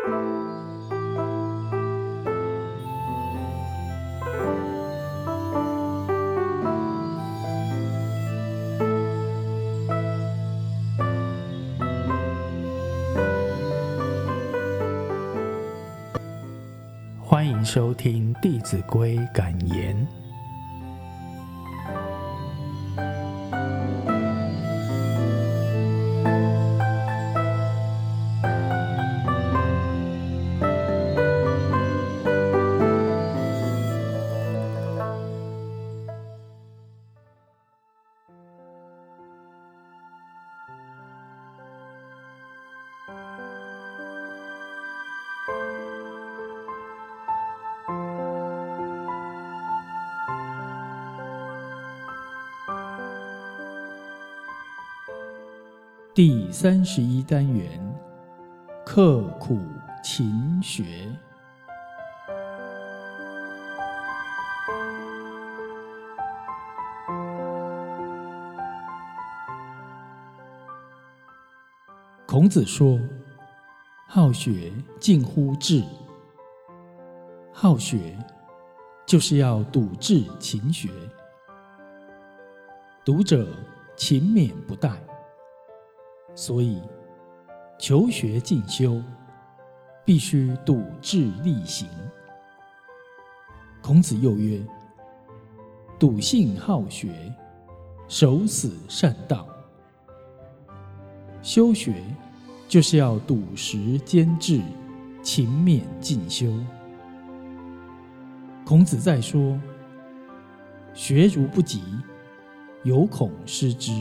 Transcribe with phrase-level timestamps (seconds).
[0.00, 0.08] 欢
[17.46, 20.19] 迎收听《弟子规》感言。
[56.22, 57.80] 第三十一单元：
[58.84, 59.58] 刻苦
[60.04, 60.84] 勤学。
[72.26, 73.00] 孔子说
[74.06, 75.82] ：“好学近乎智，
[77.50, 78.14] 好学
[79.06, 80.90] 就是要笃志勤学，
[83.06, 83.48] 读者
[83.96, 84.98] 勤勉不怠。”
[86.34, 86.80] 所以，
[87.78, 89.02] 求学进修
[90.04, 91.88] 必须笃志力行。
[93.82, 94.62] 孔子又曰
[95.98, 97.10] ：“笃信好学，
[98.08, 99.46] 守死善道。”
[101.42, 101.94] 修学
[102.68, 104.60] 就是要笃实坚志，
[105.22, 106.52] 勤勉进修。
[108.64, 109.58] 孔子再说
[110.94, 111.82] ：“学如不及，
[112.84, 113.92] 犹恐失之。”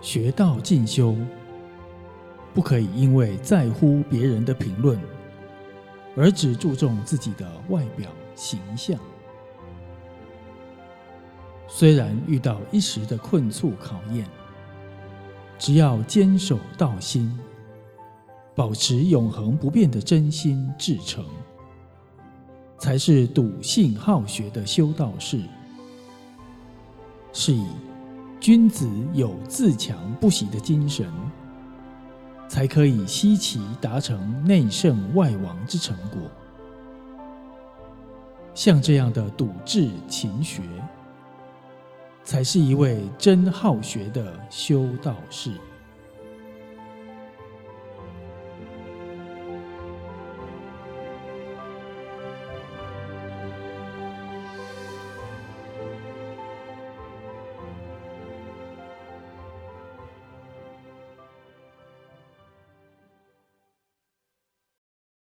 [0.00, 1.14] 学道进修，
[2.54, 4.98] 不可以因为在乎别人的评论，
[6.16, 8.98] 而只注重自己的外表形象。
[11.68, 14.26] 虽然遇到一时的困促考验，
[15.58, 17.38] 只要坚守道心，
[18.54, 21.24] 保持永恒不变的真心至诚，
[22.78, 25.42] 才是笃信好学的修道士。
[27.32, 27.66] 是以。
[28.40, 31.06] 君子有自强不息的精神，
[32.48, 36.22] 才可以希其达成内圣外王之成果。
[38.54, 40.62] 像这样的笃志勤学，
[42.24, 45.52] 才是一位真好学的修道士。